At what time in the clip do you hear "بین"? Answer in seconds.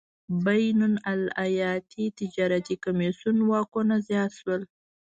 0.45-0.79